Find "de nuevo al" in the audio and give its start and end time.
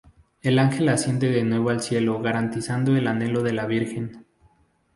1.29-1.79